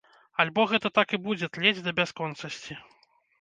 [0.43, 2.81] Альбо гэта так і будзе тлець да бясконцасці.